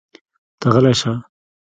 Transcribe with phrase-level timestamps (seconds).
[0.59, 1.11] ته غلی شه!